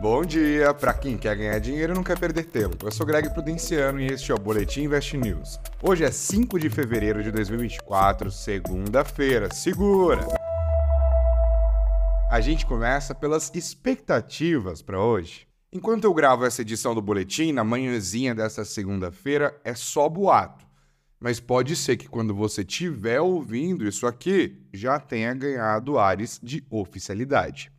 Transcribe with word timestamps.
Bom 0.00 0.24
dia 0.24 0.72
para 0.72 0.94
quem 0.94 1.18
quer 1.18 1.36
ganhar 1.36 1.58
dinheiro 1.58 1.92
e 1.92 1.94
não 1.94 2.02
quer 2.02 2.18
perder 2.18 2.46
tempo. 2.46 2.86
Eu 2.86 2.90
sou 2.90 3.04
Greg 3.04 3.28
Prudenciano 3.34 4.00
e 4.00 4.06
este 4.06 4.32
é 4.32 4.34
o 4.34 4.38
Boletim 4.38 4.84
Invest 4.84 5.14
News. 5.14 5.60
Hoje 5.82 6.04
é 6.04 6.10
5 6.10 6.58
de 6.58 6.70
fevereiro 6.70 7.22
de 7.22 7.30
2024, 7.30 8.30
segunda-feira. 8.30 9.52
Segura! 9.52 10.26
A 12.30 12.40
gente 12.40 12.64
começa 12.64 13.14
pelas 13.14 13.52
expectativas 13.54 14.80
para 14.80 14.98
hoje. 14.98 15.46
Enquanto 15.70 16.04
eu 16.04 16.14
gravo 16.14 16.46
essa 16.46 16.62
edição 16.62 16.94
do 16.94 17.02
boletim, 17.02 17.52
na 17.52 17.62
manhãzinha 17.62 18.34
dessa 18.34 18.64
segunda-feira, 18.64 19.54
é 19.62 19.74
só 19.74 20.08
boato. 20.08 20.64
Mas 21.20 21.38
pode 21.40 21.76
ser 21.76 21.98
que 21.98 22.08
quando 22.08 22.34
você 22.34 22.62
estiver 22.62 23.20
ouvindo 23.20 23.86
isso 23.86 24.06
aqui, 24.06 24.66
já 24.72 24.98
tenha 24.98 25.34
ganhado 25.34 25.98
ares 25.98 26.40
de 26.42 26.64
oficialidade. 26.70 27.70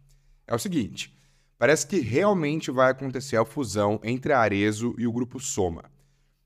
É 0.46 0.54
o 0.54 0.60
seguinte, 0.60 1.20
parece 1.62 1.86
que 1.86 2.00
realmente 2.00 2.72
vai 2.72 2.90
acontecer 2.90 3.38
a 3.38 3.46
fusão 3.46 4.00
entre 4.04 4.34
a 4.34 4.40
Arezo 4.40 4.96
e 4.98 5.06
o 5.06 5.14
Grupo 5.14 5.40
Soma. 5.40 5.84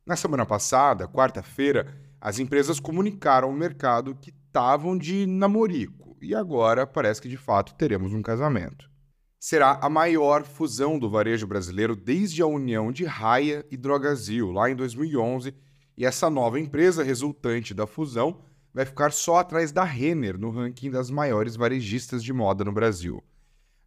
Na 0.05 0.17
semana 0.17 0.45
passada, 0.45 1.08
quarta-feira, 1.08 1.88
as 2.20 2.38
empresas 2.38 2.81
comunicaram 2.81 3.48
ao 3.48 3.53
mercado 3.53 4.13
que 4.13 4.31
estavam 4.31 4.98
de 4.98 5.25
namorico 5.25 6.17
e 6.22 6.36
agora 6.36 6.86
parece 6.86 7.22
que 7.22 7.30
de 7.30 7.38
fato 7.38 7.75
teremos 7.75 8.12
um 8.12 8.22
casamento 8.22 8.94
será 9.39 9.77
a 9.80 9.88
maior 9.88 10.44
fusão 10.44 10.98
do 10.98 11.08
varejo 11.08 11.45
brasileiro 11.45 11.95
desde 11.95 12.41
a 12.41 12.47
união 12.47 12.91
de 12.91 13.05
Raia 13.05 13.63
e 13.70 13.77
Drogazil, 13.77 14.52
lá 14.52 14.72
em 14.72 14.75
2011, 14.75 15.53
e 15.95 16.03
essa 16.03 16.31
nova 16.31 16.59
empresa 16.59 17.03
resultante 17.03 17.72
da 17.72 17.86
fusão 17.86 18.41
vai 18.73 18.86
ficar 18.86 19.11
só 19.11 19.38
atrás 19.38 19.72
da 19.72 19.84
Renner 19.84 20.36
no 20.36 20.50
ranking 20.50 20.89
das 20.89 21.11
maiores 21.11 21.55
varejistas 21.55 22.23
de 22.23 22.34
moda 22.34 22.66
no 22.66 22.72
Brasil. 22.72 23.23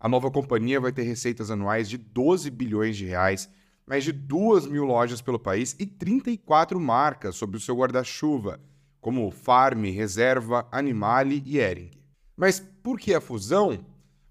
A 0.01 0.09
nova 0.09 0.31
companhia 0.31 0.81
vai 0.81 0.93
ter 0.93 1.03
receitas 1.03 1.51
anuais 1.51 1.89
de 1.89 1.99
12 1.99 2.51
bilhões 2.51 2.97
de 2.97 3.05
reais, 3.05 3.51
mais 3.85 4.05
de 4.05 4.13
2 4.13 4.67
mil 4.67 4.85
lojas 4.85 5.21
pelo 5.21 5.39
país 5.39 5.75
e 5.79 5.87
34 5.87 6.79
marcas 6.79 7.35
sob 7.35 7.57
o 7.57 7.61
seu 7.61 7.77
guarda-chuva, 7.77 8.61
como 9.01 9.31
Farm, 9.31 9.85
Reserva, 9.87 10.69
Animale 10.71 11.43
e 11.45 11.59
Ering. 11.59 11.91
Mas 12.37 12.61
por 12.61 12.99
que 12.99 13.13
a 13.13 13.21
fusão? 13.21 13.85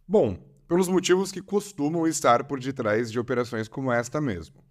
Bom, 0.08 0.38
pelos 0.68 0.88
motivos 0.88 1.32
que 1.32 1.42
costumam 1.42 2.08
estar 2.08 2.46
por 2.46 2.60
detrás 2.60 3.12
de 3.12 3.20
operações 3.20 3.68
como 3.68 3.92
esta 3.92 4.22
mesmo. 4.22 4.64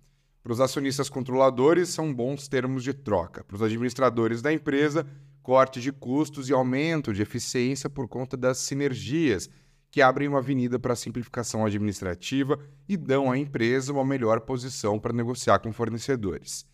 Para 0.42 0.52
os 0.52 0.60
acionistas 0.60 1.08
controladores, 1.10 1.88
são 1.88 2.14
bons 2.14 2.48
termos 2.48 2.84
de 2.84 2.94
troca. 2.94 3.42
Para 3.42 3.56
os 3.56 3.62
administradores 3.62 4.40
da 4.40 4.52
empresa, 4.52 5.06
corte 5.42 5.80
de 5.80 5.90
custos 5.92 6.48
e 6.48 6.52
aumento 6.52 7.12
de 7.12 7.20
eficiência 7.20 7.90
por 7.90 8.08
conta 8.08 8.36
das 8.36 8.58
sinergias, 8.58 9.50
que 9.96 10.02
abrem 10.02 10.28
uma 10.28 10.40
avenida 10.40 10.78
para 10.78 10.92
a 10.92 10.96
simplificação 10.96 11.64
administrativa 11.64 12.58
e 12.86 12.98
dão 12.98 13.32
à 13.32 13.38
empresa 13.38 13.94
uma 13.94 14.04
melhor 14.04 14.42
posição 14.42 14.98
para 14.98 15.10
negociar 15.10 15.58
com 15.58 15.72
fornecedores. 15.72 16.66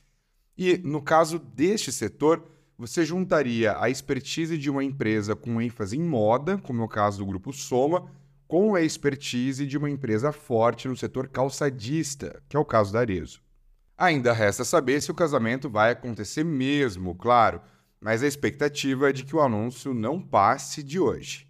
E, 0.59 0.77
no 0.79 1.01
caso 1.01 1.39
deste 1.39 1.93
setor, 1.93 2.45
você 2.77 3.05
juntaria 3.05 3.79
a 3.79 3.89
expertise 3.89 4.59
de 4.59 4.69
uma 4.69 4.83
empresa 4.83 5.37
com 5.37 5.63
ênfase 5.63 5.97
em 5.97 6.03
moda, 6.03 6.59
como 6.59 6.83
é 6.83 6.85
o 6.85 6.89
caso 6.89 7.19
do 7.19 7.27
Grupo 7.27 7.53
Soma, 7.53 8.11
com 8.49 8.75
a 8.75 8.83
expertise 8.83 9.69
de 9.69 9.79
uma 9.79 9.89
empresa 9.89 10.33
forte 10.33 10.89
no 10.89 10.97
setor 10.97 11.29
calçadista, 11.29 12.43
que 12.49 12.57
é 12.57 12.59
o 12.59 12.65
caso 12.65 12.93
da 12.93 12.99
Arezo. 12.99 13.41
Ainda 13.97 14.33
resta 14.33 14.65
saber 14.65 15.01
se 15.01 15.13
o 15.13 15.15
casamento 15.15 15.71
vai 15.71 15.93
acontecer 15.93 16.43
mesmo, 16.43 17.15
claro, 17.15 17.61
mas 18.01 18.21
a 18.21 18.27
expectativa 18.27 19.11
é 19.11 19.13
de 19.13 19.25
que 19.25 19.37
o 19.37 19.41
anúncio 19.41 19.95
não 19.95 20.21
passe 20.21 20.83
de 20.83 20.99
hoje. 20.99 21.47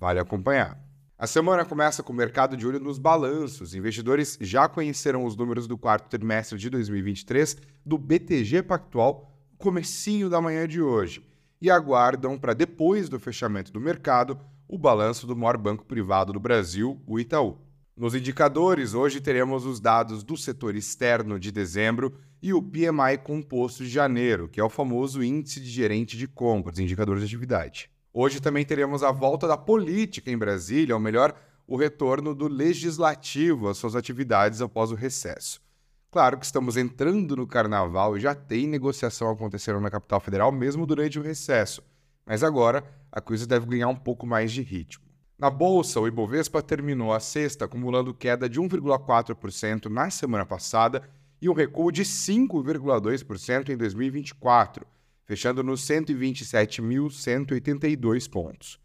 Vale 0.00 0.18
acompanhar. 0.18 0.90
A 1.22 1.26
semana 1.28 1.64
começa 1.64 2.02
com 2.02 2.12
o 2.12 2.16
mercado 2.16 2.56
de 2.56 2.66
olho 2.66 2.80
nos 2.80 2.98
balanços. 2.98 3.76
Investidores 3.76 4.36
já 4.40 4.68
conheceram 4.68 5.24
os 5.24 5.36
números 5.36 5.68
do 5.68 5.78
quarto 5.78 6.08
trimestre 6.08 6.58
de 6.58 6.68
2023 6.68 7.58
do 7.86 7.96
BTG 7.96 8.64
Pactual 8.64 9.32
no 9.52 9.56
comecinho 9.56 10.28
da 10.28 10.40
manhã 10.40 10.66
de 10.66 10.82
hoje 10.82 11.24
e 11.60 11.70
aguardam 11.70 12.36
para 12.36 12.54
depois 12.54 13.08
do 13.08 13.20
fechamento 13.20 13.70
do 13.70 13.78
mercado 13.78 14.36
o 14.66 14.76
balanço 14.76 15.24
do 15.24 15.36
maior 15.36 15.56
banco 15.56 15.84
privado 15.84 16.32
do 16.32 16.40
Brasil, 16.40 17.00
o 17.06 17.20
Itaú. 17.20 17.56
Nos 17.96 18.16
indicadores, 18.16 18.92
hoje 18.92 19.20
teremos 19.20 19.64
os 19.64 19.78
dados 19.78 20.24
do 20.24 20.36
setor 20.36 20.74
externo 20.74 21.38
de 21.38 21.52
dezembro 21.52 22.18
e 22.42 22.52
o 22.52 22.60
PMI 22.60 23.18
composto 23.22 23.84
de 23.84 23.90
janeiro, 23.90 24.48
que 24.48 24.58
é 24.58 24.64
o 24.64 24.68
famoso 24.68 25.22
índice 25.22 25.60
de 25.60 25.70
gerente 25.70 26.16
de 26.16 26.26
compras, 26.26 26.80
indicador 26.80 27.16
de 27.20 27.26
atividade. 27.26 27.92
Hoje 28.14 28.40
também 28.40 28.64
teremos 28.64 29.02
a 29.02 29.10
volta 29.10 29.48
da 29.48 29.56
política 29.56 30.30
em 30.30 30.36
Brasília, 30.36 30.94
ou 30.94 31.00
melhor, 31.00 31.34
o 31.66 31.76
retorno 31.76 32.34
do 32.34 32.46
legislativo 32.46 33.68
às 33.68 33.78
suas 33.78 33.96
atividades 33.96 34.60
após 34.60 34.92
o 34.92 34.94
recesso. 34.94 35.62
Claro 36.10 36.38
que 36.38 36.44
estamos 36.44 36.76
entrando 36.76 37.34
no 37.34 37.46
carnaval 37.46 38.14
e 38.14 38.20
já 38.20 38.34
tem 38.34 38.66
negociação 38.66 39.30
acontecendo 39.30 39.80
na 39.80 39.90
capital 39.90 40.20
federal 40.20 40.52
mesmo 40.52 40.84
durante 40.84 41.18
o 41.18 41.22
recesso, 41.22 41.82
mas 42.26 42.42
agora 42.42 42.84
a 43.10 43.18
coisa 43.18 43.46
deve 43.46 43.64
ganhar 43.64 43.88
um 43.88 43.96
pouco 43.96 44.26
mais 44.26 44.52
de 44.52 44.60
ritmo. 44.60 45.06
Na 45.38 45.48
bolsa, 45.48 45.98
o 45.98 46.06
Ibovespa 46.06 46.62
terminou 46.62 47.14
a 47.14 47.18
sexta 47.18 47.64
acumulando 47.64 48.12
queda 48.12 48.46
de 48.46 48.60
1,4% 48.60 49.86
na 49.86 50.10
semana 50.10 50.44
passada 50.44 51.02
e 51.40 51.48
um 51.48 51.54
recuo 51.54 51.90
de 51.90 52.02
5,2% 52.02 53.70
em 53.70 53.76
2024, 53.76 54.86
fechando 55.24 55.62
nos 55.62 55.86
127.182 55.86 58.28
pontos. 58.28 58.78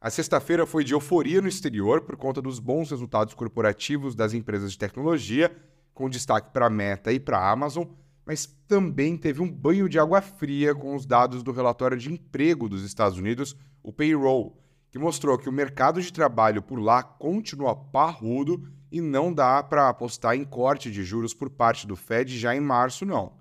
A 0.00 0.10
sexta-feira 0.10 0.66
foi 0.66 0.82
de 0.84 0.92
euforia 0.92 1.40
no 1.40 1.48
exterior 1.48 2.02
por 2.02 2.16
conta 2.16 2.42
dos 2.42 2.58
bons 2.58 2.90
resultados 2.90 3.32
corporativos 3.32 4.14
das 4.14 4.34
empresas 4.34 4.72
de 4.72 4.78
tecnologia, 4.78 5.50
com 5.94 6.10
destaque 6.10 6.52
para 6.52 6.66
a 6.66 6.70
Meta 6.70 7.10
e 7.12 7.18
para 7.18 7.38
a 7.38 7.50
Amazon, 7.50 7.86
mas 8.26 8.46
também 8.66 9.16
teve 9.16 9.40
um 9.40 9.50
banho 9.50 9.88
de 9.88 9.98
água 9.98 10.20
fria 10.20 10.74
com 10.74 10.94
os 10.94 11.06
dados 11.06 11.42
do 11.42 11.52
relatório 11.52 11.96
de 11.96 12.12
emprego 12.12 12.68
dos 12.68 12.82
Estados 12.82 13.18
Unidos, 13.18 13.56
o 13.82 13.92
payroll, 13.92 14.58
que 14.90 14.98
mostrou 14.98 15.38
que 15.38 15.48
o 15.48 15.52
mercado 15.52 16.00
de 16.00 16.12
trabalho 16.12 16.62
por 16.62 16.78
lá 16.78 17.02
continua 17.02 17.74
parrudo 17.74 18.68
e 18.90 19.00
não 19.00 19.32
dá 19.32 19.62
para 19.62 19.88
apostar 19.88 20.36
em 20.36 20.44
corte 20.44 20.90
de 20.90 21.02
juros 21.02 21.34
por 21.34 21.50
parte 21.50 21.86
do 21.86 21.96
Fed 21.96 22.38
já 22.38 22.54
em 22.54 22.60
março, 22.60 23.04
não. 23.04 23.32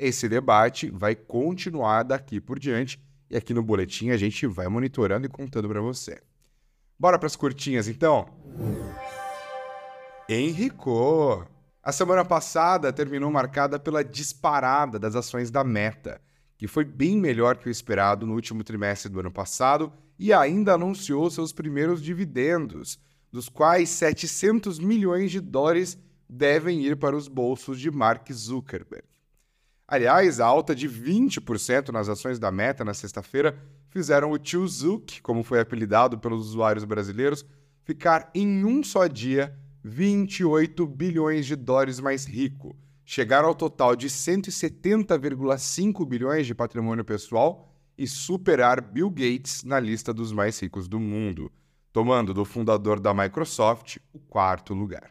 Esse 0.00 0.30
debate 0.30 0.90
vai 0.90 1.14
continuar 1.14 2.04
daqui 2.04 2.40
por 2.40 2.58
diante 2.58 2.98
e 3.28 3.36
aqui 3.36 3.52
no 3.52 3.62
boletim 3.62 4.08
a 4.08 4.16
gente 4.16 4.46
vai 4.46 4.66
monitorando 4.66 5.26
e 5.26 5.28
contando 5.28 5.68
para 5.68 5.82
você. 5.82 6.22
Bora 6.98 7.18
para 7.18 7.26
as 7.26 7.36
curtinhas 7.36 7.86
então? 7.86 8.26
Henrico! 10.26 11.46
A 11.82 11.92
semana 11.92 12.24
passada 12.24 12.90
terminou 12.90 13.30
marcada 13.30 13.78
pela 13.78 14.02
disparada 14.02 14.98
das 14.98 15.14
ações 15.14 15.50
da 15.50 15.62
Meta, 15.62 16.18
que 16.56 16.66
foi 16.66 16.86
bem 16.86 17.18
melhor 17.18 17.58
que 17.58 17.68
o 17.68 17.70
esperado 17.70 18.26
no 18.26 18.32
último 18.32 18.64
trimestre 18.64 19.12
do 19.12 19.20
ano 19.20 19.30
passado 19.30 19.92
e 20.18 20.32
ainda 20.32 20.72
anunciou 20.72 21.28
seus 21.30 21.52
primeiros 21.52 22.02
dividendos, 22.02 22.98
dos 23.30 23.50
quais 23.50 23.90
700 23.90 24.78
milhões 24.78 25.30
de 25.30 25.40
dólares 25.40 25.98
devem 26.26 26.80
ir 26.80 26.96
para 26.96 27.14
os 27.14 27.28
bolsos 27.28 27.78
de 27.78 27.90
Mark 27.90 28.32
Zuckerberg. 28.32 29.09
Aliás, 29.90 30.38
a 30.38 30.46
alta 30.46 30.72
de 30.72 30.88
20% 30.88 31.88
nas 31.88 32.08
ações 32.08 32.38
da 32.38 32.52
Meta 32.52 32.84
na 32.84 32.94
sexta-feira 32.94 33.58
fizeram 33.88 34.30
o 34.30 34.38
tio 34.38 34.64
Zuck, 34.68 35.20
como 35.20 35.42
foi 35.42 35.58
apelidado 35.58 36.16
pelos 36.16 36.46
usuários 36.46 36.84
brasileiros, 36.84 37.44
ficar 37.82 38.30
em 38.32 38.64
um 38.64 38.84
só 38.84 39.08
dia 39.08 39.52
28 39.82 40.86
bilhões 40.86 41.44
de 41.44 41.56
dólares 41.56 41.98
mais 41.98 42.24
rico, 42.24 42.76
chegar 43.04 43.42
ao 43.42 43.52
total 43.52 43.96
de 43.96 44.08
170,5 44.08 46.06
bilhões 46.06 46.46
de 46.46 46.54
patrimônio 46.54 47.04
pessoal 47.04 47.74
e 47.98 48.06
superar 48.06 48.80
Bill 48.80 49.10
Gates 49.10 49.64
na 49.64 49.80
lista 49.80 50.14
dos 50.14 50.30
mais 50.30 50.60
ricos 50.60 50.86
do 50.86 51.00
mundo, 51.00 51.50
tomando 51.92 52.32
do 52.32 52.44
fundador 52.44 53.00
da 53.00 53.12
Microsoft 53.12 53.96
o 54.12 54.20
quarto 54.20 54.72
lugar. 54.72 55.10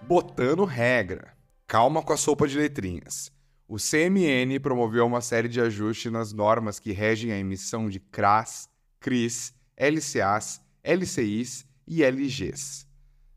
Botando 0.00 0.64
regra. 0.64 1.41
Calma 1.72 2.02
com 2.02 2.12
a 2.12 2.18
sopa 2.18 2.46
de 2.46 2.58
letrinhas. 2.58 3.32
O 3.66 3.76
CMN 3.78 4.60
promoveu 4.60 5.06
uma 5.06 5.22
série 5.22 5.48
de 5.48 5.58
ajustes 5.58 6.12
nas 6.12 6.30
normas 6.30 6.78
que 6.78 6.92
regem 6.92 7.32
a 7.32 7.38
emissão 7.38 7.88
de 7.88 7.98
CRAS, 7.98 8.68
CRIs, 9.00 9.54
LCAs, 9.74 10.60
LCIs 10.84 11.66
e 11.88 12.04
LGs. 12.04 12.86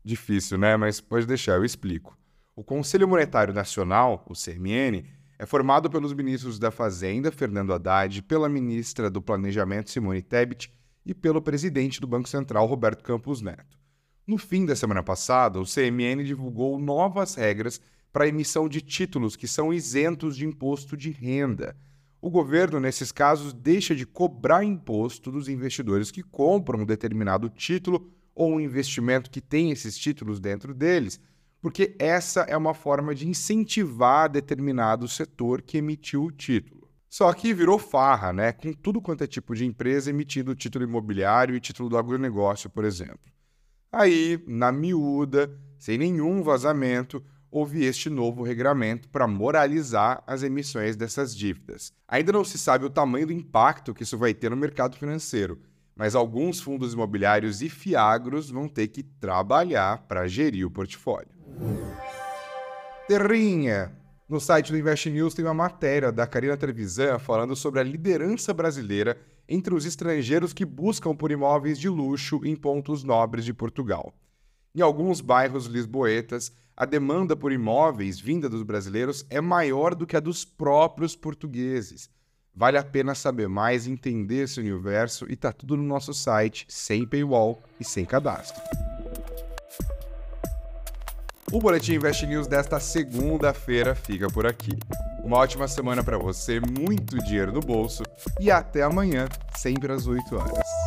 Difícil, 0.04 0.58
né? 0.58 0.76
Mas 0.76 1.00
pode 1.00 1.24
deixar, 1.24 1.54
eu 1.54 1.64
explico. 1.64 2.14
O 2.54 2.62
Conselho 2.62 3.08
Monetário 3.08 3.54
Nacional, 3.54 4.22
o 4.28 4.34
CMN, 4.34 5.08
é 5.38 5.46
formado 5.46 5.88
pelos 5.88 6.12
ministros 6.12 6.58
da 6.58 6.70
Fazenda, 6.70 7.32
Fernando 7.32 7.72
Haddad, 7.72 8.20
pela 8.20 8.50
ministra 8.50 9.08
do 9.08 9.22
Planejamento, 9.22 9.90
Simone 9.90 10.20
Tebet, 10.20 10.70
e 11.06 11.14
pelo 11.14 11.40
presidente 11.40 12.02
do 12.02 12.06
Banco 12.06 12.28
Central, 12.28 12.66
Roberto 12.66 13.02
Campos 13.02 13.40
Neto. 13.40 13.78
No 14.26 14.36
fim 14.36 14.66
da 14.66 14.76
semana 14.76 15.02
passada, 15.02 15.58
o 15.58 15.64
CMN 15.64 16.22
divulgou 16.22 16.78
novas 16.78 17.34
regras 17.34 17.80
para 18.16 18.28
emissão 18.28 18.66
de 18.66 18.80
títulos 18.80 19.36
que 19.36 19.46
são 19.46 19.74
isentos 19.74 20.38
de 20.38 20.46
imposto 20.46 20.96
de 20.96 21.10
renda. 21.10 21.76
O 22.18 22.30
governo, 22.30 22.80
nesses 22.80 23.12
casos, 23.12 23.52
deixa 23.52 23.94
de 23.94 24.06
cobrar 24.06 24.64
imposto 24.64 25.30
dos 25.30 25.50
investidores 25.50 26.10
que 26.10 26.22
compram 26.22 26.80
um 26.80 26.86
determinado 26.86 27.50
título 27.50 28.10
ou 28.34 28.54
um 28.54 28.58
investimento 28.58 29.30
que 29.30 29.42
tem 29.42 29.70
esses 29.70 29.98
títulos 29.98 30.40
dentro 30.40 30.72
deles, 30.72 31.20
porque 31.60 31.94
essa 31.98 32.40
é 32.44 32.56
uma 32.56 32.72
forma 32.72 33.14
de 33.14 33.28
incentivar 33.28 34.30
determinado 34.30 35.06
setor 35.06 35.60
que 35.60 35.76
emitiu 35.76 36.24
o 36.24 36.32
título. 36.32 36.88
Só 37.10 37.30
que 37.34 37.52
virou 37.52 37.78
farra, 37.78 38.32
né? 38.32 38.50
Com 38.50 38.72
tudo 38.72 38.98
quanto 38.98 39.24
é 39.24 39.26
tipo 39.26 39.54
de 39.54 39.66
empresa 39.66 40.08
emitindo 40.08 40.54
título 40.54 40.86
imobiliário 40.86 41.54
e 41.54 41.60
título 41.60 41.90
do 41.90 41.98
agronegócio, 41.98 42.70
por 42.70 42.86
exemplo. 42.86 43.30
Aí, 43.92 44.42
na 44.46 44.72
miúda, 44.72 45.54
sem 45.78 45.98
nenhum 45.98 46.42
vazamento, 46.42 47.22
houve 47.50 47.84
este 47.84 48.10
novo 48.10 48.42
regramento 48.42 49.08
para 49.08 49.26
moralizar 49.26 50.22
as 50.26 50.42
emissões 50.42 50.96
dessas 50.96 51.34
dívidas. 51.34 51.92
Ainda 52.08 52.32
não 52.32 52.44
se 52.44 52.58
sabe 52.58 52.84
o 52.84 52.90
tamanho 52.90 53.26
do 53.26 53.32
impacto 53.32 53.94
que 53.94 54.02
isso 54.02 54.18
vai 54.18 54.34
ter 54.34 54.50
no 54.50 54.56
mercado 54.56 54.96
financeiro, 54.96 55.60
mas 55.94 56.14
alguns 56.14 56.60
fundos 56.60 56.92
imobiliários 56.92 57.62
e 57.62 57.68
fiagros 57.68 58.50
vão 58.50 58.68
ter 58.68 58.88
que 58.88 59.02
trabalhar 59.02 60.06
para 60.06 60.26
gerir 60.26 60.66
o 60.66 60.70
portfólio. 60.70 61.30
Terrinha! 63.08 63.92
No 64.28 64.40
site 64.40 64.72
do 64.72 64.78
Invest 64.78 65.08
News 65.08 65.34
tem 65.34 65.44
uma 65.44 65.54
matéria 65.54 66.10
da 66.10 66.26
Karina 66.26 66.56
Trevisan 66.56 67.18
falando 67.18 67.54
sobre 67.54 67.78
a 67.78 67.84
liderança 67.84 68.52
brasileira 68.52 69.16
entre 69.48 69.72
os 69.72 69.86
estrangeiros 69.86 70.52
que 70.52 70.64
buscam 70.64 71.14
por 71.14 71.30
imóveis 71.30 71.78
de 71.78 71.88
luxo 71.88 72.40
em 72.44 72.56
pontos 72.56 73.04
nobres 73.04 73.44
de 73.44 73.54
Portugal. 73.54 74.12
Em 74.76 74.82
alguns 74.82 75.22
bairros 75.22 75.64
lisboetas, 75.64 76.52
a 76.76 76.84
demanda 76.84 77.34
por 77.34 77.50
imóveis 77.50 78.20
vinda 78.20 78.46
dos 78.46 78.62
brasileiros 78.62 79.24
é 79.30 79.40
maior 79.40 79.94
do 79.94 80.06
que 80.06 80.14
a 80.14 80.20
dos 80.20 80.44
próprios 80.44 81.16
portugueses. 81.16 82.10
Vale 82.54 82.76
a 82.76 82.84
pena 82.84 83.14
saber 83.14 83.48
mais, 83.48 83.86
entender 83.86 84.44
esse 84.44 84.60
universo 84.60 85.24
e 85.30 85.34
tá 85.34 85.50
tudo 85.50 85.78
no 85.78 85.82
nosso 85.82 86.12
site, 86.12 86.66
sem 86.68 87.06
paywall 87.06 87.62
e 87.80 87.84
sem 87.84 88.04
cadastro. 88.04 88.62
O 91.50 91.58
Boletim 91.58 91.94
Invest 91.94 92.26
News 92.26 92.46
desta 92.46 92.78
segunda-feira 92.78 93.94
fica 93.94 94.28
por 94.28 94.46
aqui. 94.46 94.78
Uma 95.24 95.38
ótima 95.38 95.66
semana 95.68 96.04
para 96.04 96.18
você, 96.18 96.60
muito 96.60 97.16
dinheiro 97.24 97.50
no 97.50 97.60
bolso 97.60 98.02
e 98.38 98.50
até 98.50 98.82
amanhã, 98.82 99.26
sempre 99.56 99.90
às 99.90 100.06
8 100.06 100.36
horas. 100.36 100.85